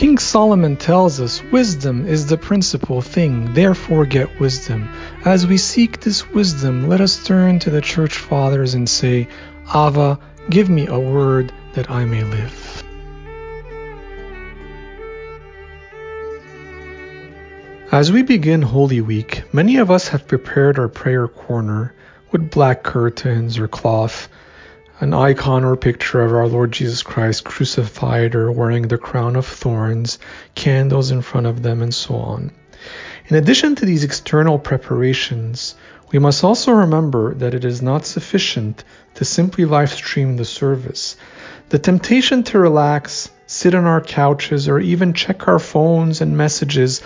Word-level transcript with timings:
King 0.00 0.16
Solomon 0.16 0.78
tells 0.78 1.20
us 1.20 1.42
wisdom 1.52 2.06
is 2.06 2.24
the 2.24 2.38
principal 2.38 3.02
thing, 3.02 3.52
therefore 3.52 4.06
get 4.06 4.40
wisdom. 4.40 4.88
As 5.26 5.46
we 5.46 5.58
seek 5.58 6.00
this 6.00 6.26
wisdom, 6.30 6.88
let 6.88 7.02
us 7.02 7.22
turn 7.22 7.58
to 7.58 7.68
the 7.68 7.82
church 7.82 8.16
fathers 8.16 8.72
and 8.72 8.88
say, 8.88 9.28
Ava, 9.68 10.18
give 10.48 10.70
me 10.70 10.86
a 10.86 10.98
word 10.98 11.52
that 11.74 11.90
I 11.90 12.06
may 12.06 12.24
live. 12.24 12.82
As 17.92 18.10
we 18.10 18.22
begin 18.22 18.62
Holy 18.62 19.02
Week, 19.02 19.42
many 19.52 19.76
of 19.76 19.90
us 19.90 20.08
have 20.08 20.26
prepared 20.26 20.78
our 20.78 20.88
prayer 20.88 21.28
corner 21.28 21.92
with 22.30 22.50
black 22.50 22.84
curtains 22.84 23.58
or 23.58 23.68
cloth, 23.68 24.30
an 25.00 25.14
icon 25.14 25.64
or 25.64 25.76
picture 25.76 26.20
of 26.20 26.30
our 26.30 26.46
Lord 26.46 26.72
Jesus 26.72 27.02
Christ 27.02 27.42
crucified 27.44 28.34
or 28.34 28.52
wearing 28.52 28.86
the 28.86 28.98
crown 28.98 29.34
of 29.34 29.46
thorns, 29.46 30.18
candles 30.54 31.10
in 31.10 31.22
front 31.22 31.46
of 31.46 31.62
them, 31.62 31.80
and 31.80 31.94
so 31.94 32.16
on. 32.16 32.52
In 33.28 33.36
addition 33.36 33.76
to 33.76 33.86
these 33.86 34.04
external 34.04 34.58
preparations, 34.58 35.74
we 36.12 36.18
must 36.18 36.44
also 36.44 36.72
remember 36.72 37.32
that 37.36 37.54
it 37.54 37.64
is 37.64 37.80
not 37.80 38.04
sufficient 38.04 38.84
to 39.14 39.24
simply 39.24 39.64
live 39.64 39.90
stream 39.90 40.36
the 40.36 40.44
service. 40.44 41.16
The 41.70 41.78
temptation 41.78 42.42
to 42.44 42.58
relax, 42.58 43.30
sit 43.46 43.74
on 43.74 43.86
our 43.86 44.02
couches, 44.02 44.68
or 44.68 44.78
even 44.78 45.14
check 45.14 45.48
our 45.48 45.58
phones 45.58 46.20
and 46.20 46.36
messages 46.36 47.00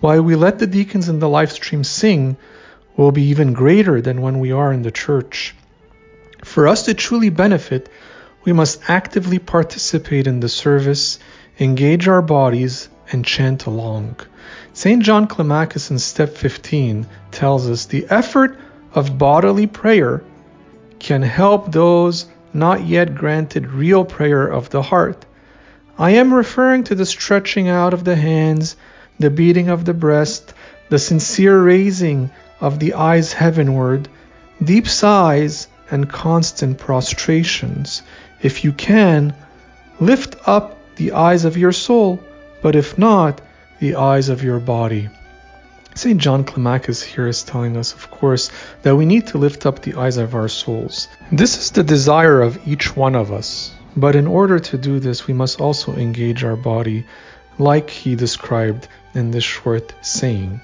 while 0.00 0.20
we 0.20 0.34
let 0.34 0.58
the 0.58 0.66
deacons 0.66 1.08
in 1.08 1.20
the 1.20 1.28
live 1.28 1.52
stream 1.52 1.84
sing, 1.84 2.36
will 2.96 3.12
be 3.12 3.24
even 3.24 3.52
greater 3.52 4.00
than 4.00 4.20
when 4.20 4.40
we 4.40 4.50
are 4.50 4.72
in 4.72 4.82
the 4.82 4.90
church. 4.90 5.54
For 6.46 6.68
us 6.68 6.84
to 6.84 6.94
truly 6.94 7.28
benefit, 7.28 7.90
we 8.44 8.52
must 8.54 8.88
actively 8.88 9.38
participate 9.38 10.26
in 10.26 10.40
the 10.40 10.48
service, 10.48 11.18
engage 11.60 12.08
our 12.08 12.22
bodies, 12.22 12.88
and 13.12 13.26
chant 13.26 13.66
along. 13.66 14.20
St. 14.72 15.02
John 15.02 15.26
Climacus 15.26 15.90
in 15.90 15.98
step 15.98 16.30
15 16.30 17.06
tells 17.30 17.68
us 17.68 17.84
the 17.84 18.06
effort 18.08 18.58
of 18.94 19.18
bodily 19.18 19.66
prayer 19.66 20.22
can 20.98 21.20
help 21.20 21.72
those 21.72 22.26
not 22.54 22.86
yet 22.86 23.14
granted 23.14 23.66
real 23.66 24.04
prayer 24.04 24.46
of 24.46 24.70
the 24.70 24.82
heart. 24.82 25.26
I 25.98 26.12
am 26.12 26.32
referring 26.32 26.84
to 26.84 26.94
the 26.94 27.04
stretching 27.06 27.68
out 27.68 27.92
of 27.92 28.04
the 28.04 28.16
hands 28.16 28.76
the 29.18 29.30
beating 29.30 29.68
of 29.68 29.84
the 29.84 29.94
breast, 29.94 30.54
the 30.88 30.98
sincere 30.98 31.60
raising 31.60 32.30
of 32.60 32.78
the 32.78 32.94
eyes 32.94 33.32
heavenward, 33.32 34.08
deep 34.62 34.88
sighs, 34.88 35.68
and 35.90 36.08
constant 36.08 36.78
prostrations. 36.78 38.02
If 38.42 38.64
you 38.64 38.72
can, 38.72 39.34
lift 40.00 40.36
up 40.46 40.76
the 40.96 41.12
eyes 41.12 41.44
of 41.44 41.56
your 41.56 41.72
soul, 41.72 42.20
but 42.62 42.76
if 42.76 42.98
not, 42.98 43.40
the 43.78 43.96
eyes 43.96 44.28
of 44.28 44.42
your 44.42 44.58
body. 44.58 45.08
St. 45.94 46.20
John 46.20 46.44
Climacus 46.44 47.02
here 47.02 47.26
is 47.26 47.42
telling 47.42 47.76
us, 47.76 47.94
of 47.94 48.10
course, 48.10 48.50
that 48.82 48.96
we 48.96 49.06
need 49.06 49.28
to 49.28 49.38
lift 49.38 49.64
up 49.64 49.80
the 49.80 49.94
eyes 49.94 50.18
of 50.18 50.34
our 50.34 50.48
souls. 50.48 51.08
This 51.32 51.56
is 51.56 51.70
the 51.70 51.82
desire 51.82 52.42
of 52.42 52.68
each 52.68 52.94
one 52.94 53.14
of 53.14 53.32
us. 53.32 53.72
But 53.96 54.14
in 54.14 54.26
order 54.26 54.58
to 54.58 54.76
do 54.76 55.00
this, 55.00 55.26
we 55.26 55.32
must 55.32 55.58
also 55.58 55.94
engage 55.96 56.44
our 56.44 56.56
body, 56.56 57.06
like 57.58 57.88
he 57.88 58.14
described 58.14 58.88
in 59.14 59.30
this 59.30 59.44
short 59.44 59.94
saying. 60.02 60.60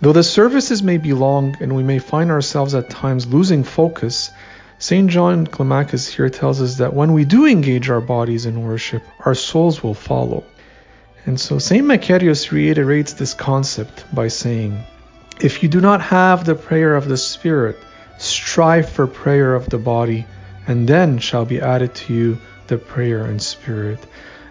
Though 0.00 0.12
the 0.12 0.22
services 0.22 0.82
may 0.82 0.98
be 0.98 1.12
long 1.14 1.56
and 1.60 1.74
we 1.74 1.82
may 1.82 1.98
find 1.98 2.30
ourselves 2.30 2.74
at 2.74 2.90
times 2.90 3.26
losing 3.26 3.64
focus, 3.64 4.30
St. 4.78 5.08
John 5.08 5.46
Climacus 5.46 6.06
here 6.08 6.28
tells 6.28 6.60
us 6.60 6.76
that 6.76 6.92
when 6.92 7.14
we 7.14 7.24
do 7.24 7.46
engage 7.46 7.88
our 7.88 8.02
bodies 8.02 8.44
in 8.44 8.62
worship, 8.62 9.02
our 9.24 9.34
souls 9.34 9.82
will 9.82 9.94
follow. 9.94 10.44
And 11.24 11.40
so 11.40 11.58
St. 11.58 11.84
Macarius 11.84 12.52
reiterates 12.52 13.14
this 13.14 13.32
concept 13.32 14.04
by 14.14 14.28
saying, 14.28 14.84
If 15.40 15.62
you 15.62 15.68
do 15.70 15.80
not 15.80 16.02
have 16.02 16.44
the 16.44 16.54
prayer 16.54 16.94
of 16.94 17.08
the 17.08 17.16
Spirit, 17.16 17.78
strive 18.18 18.90
for 18.90 19.06
prayer 19.06 19.54
of 19.54 19.70
the 19.70 19.78
body, 19.78 20.26
and 20.66 20.86
then 20.86 21.18
shall 21.18 21.44
be 21.44 21.60
added 21.60 21.94
to 21.94 22.14
you 22.14 22.38
the 22.66 22.76
prayer 22.76 23.26
in 23.26 23.38
spirit. 23.38 23.98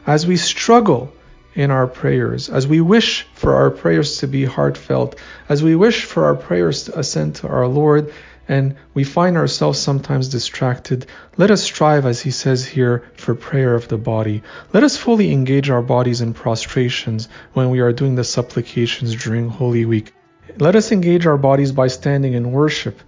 As 0.08 0.26
we 0.26 0.38
struggle 0.38 1.14
in 1.56 1.72
our 1.72 1.88
prayers, 1.88 2.50
as 2.50 2.68
we 2.68 2.82
wish 2.82 3.26
for 3.34 3.56
our 3.56 3.72
prayers 3.72 4.18
to 4.18 4.28
be 4.28 4.46
heartfelt, 4.46 5.16
as 5.50 5.64
we 5.64 5.76
wish 5.76 6.04
for 6.04 6.26
our 6.26 6.36
prayers 6.36 6.84
to 6.84 7.00
ascend 7.00 7.36
to 7.36 7.48
our 7.48 7.68
Lord, 7.68 8.14
and 8.48 8.76
we 8.94 9.04
find 9.04 9.38
ourselves 9.38 9.80
sometimes 9.80 10.28
distracted, 10.28 11.08
let 11.38 11.50
us 11.50 11.64
strive, 11.64 12.06
as 12.06 12.22
he 12.22 12.30
says 12.30 12.66
here, 12.66 13.04
for 13.16 13.34
prayer 13.34 13.74
of 13.74 13.88
the 13.88 13.98
body. 13.98 14.44
Let 14.74 14.84
us 14.84 14.98
fully 14.98 15.32
engage 15.32 15.70
our 15.70 15.82
bodies 15.82 16.22
in 16.22 16.34
prostrations 16.34 17.28
when 17.54 17.70
we 17.70 17.80
are 17.80 17.94
doing 17.94 18.16
the 18.16 18.24
supplications 18.24 19.16
during 19.16 19.50
Holy 19.50 19.86
Week. 19.86 20.14
Let 20.60 20.76
us 20.76 20.92
engage 20.92 21.26
our 21.26 21.38
bodies 21.38 21.72
by 21.72 21.88
standing 21.88 22.34
in 22.34 22.52
worship 22.52 23.00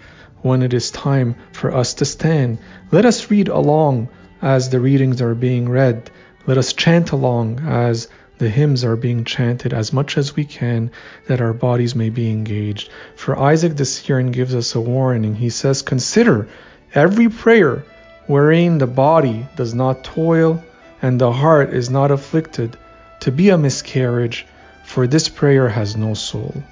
when 0.41 0.63
it 0.63 0.73
is 0.73 0.89
time 0.89 1.35
for 1.51 1.75
us 1.75 1.95
to 1.95 2.05
stand. 2.05 2.57
Let 2.91 3.05
us 3.05 3.29
read 3.29 3.47
along 3.49 4.09
as 4.41 4.69
the 4.69 4.79
readings 4.79 5.21
are 5.21 5.35
being 5.35 5.69
read. 5.69 6.09
Let 6.47 6.57
us 6.57 6.73
chant 6.73 7.11
along 7.11 7.59
as 7.59 8.07
the 8.37 8.49
hymns 8.49 8.83
are 8.83 8.95
being 8.95 9.23
chanted 9.23 9.73
as 9.73 9.91
much 9.91 10.17
as 10.17 10.35
we 10.35 10.45
can 10.45 10.91
that 11.27 11.41
our 11.41 11.53
bodies 11.53 11.95
may 11.95 12.09
be 12.09 12.29
engaged. 12.29 12.89
For 13.15 13.37
Isaac 13.37 13.75
the 13.75 13.85
Syrian 13.85 14.31
gives 14.31 14.53
us 14.53 14.75
a 14.75 14.81
warning. 14.81 15.35
He 15.35 15.49
says, 15.49 15.81
Consider 15.81 16.47
every 16.93 17.29
prayer 17.29 17.83
wherein 18.27 18.77
the 18.77 18.87
body 18.87 19.47
does 19.55 19.73
not 19.73 20.03
toil 20.03 20.63
and 21.01 21.19
the 21.19 21.31
heart 21.31 21.73
is 21.73 21.89
not 21.89 22.11
afflicted 22.11 22.77
to 23.21 23.31
be 23.31 23.49
a 23.49 23.57
miscarriage, 23.57 24.45
for 24.83 25.07
this 25.07 25.29
prayer 25.29 25.67
has 25.69 25.95
no 25.95 26.13
soul. 26.13 26.63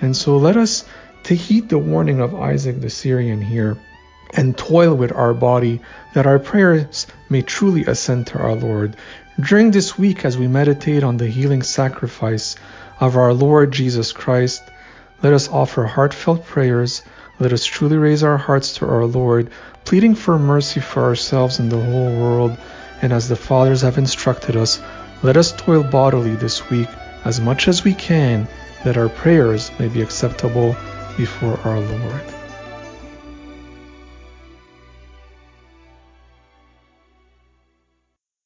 And 0.00 0.16
so 0.16 0.36
let 0.36 0.56
us 0.56 0.84
to 1.24 1.34
heed 1.34 1.68
the 1.68 1.78
warning 1.78 2.20
of 2.20 2.34
Isaac 2.34 2.80
the 2.80 2.90
Syrian 2.90 3.40
here 3.40 3.76
and 4.34 4.56
toil 4.56 4.94
with 4.94 5.12
our 5.12 5.34
body 5.34 5.80
that 6.14 6.26
our 6.26 6.38
prayers 6.38 7.06
may 7.28 7.42
truly 7.42 7.84
ascend 7.84 8.26
to 8.28 8.38
our 8.38 8.54
Lord. 8.54 8.96
During 9.40 9.70
this 9.70 9.98
week, 9.98 10.26
as 10.26 10.36
we 10.36 10.46
meditate 10.46 11.02
on 11.02 11.16
the 11.16 11.26
healing 11.26 11.62
sacrifice 11.62 12.54
of 13.00 13.16
our 13.16 13.32
Lord 13.32 13.72
Jesus 13.72 14.12
Christ, 14.12 14.62
let 15.22 15.32
us 15.32 15.48
offer 15.48 15.84
heartfelt 15.84 16.44
prayers. 16.44 17.02
Let 17.40 17.54
us 17.54 17.64
truly 17.64 17.96
raise 17.96 18.22
our 18.22 18.36
hearts 18.36 18.74
to 18.74 18.86
our 18.86 19.06
Lord, 19.06 19.48
pleading 19.86 20.16
for 20.16 20.38
mercy 20.38 20.80
for 20.80 21.02
ourselves 21.02 21.58
and 21.58 21.72
the 21.72 21.80
whole 21.80 22.14
world. 22.14 22.58
And 23.00 23.10
as 23.10 23.30
the 23.30 23.36
Fathers 23.36 23.80
have 23.80 23.96
instructed 23.96 24.54
us, 24.54 24.80
let 25.22 25.38
us 25.38 25.52
toil 25.52 25.82
bodily 25.82 26.34
this 26.34 26.68
week 26.68 26.88
as 27.24 27.40
much 27.40 27.68
as 27.68 27.84
we 27.84 27.94
can, 27.94 28.46
that 28.84 28.98
our 28.98 29.08
prayers 29.08 29.70
may 29.78 29.88
be 29.88 30.02
acceptable 30.02 30.76
before 31.16 31.58
our 31.64 31.80
Lord. 31.80 32.41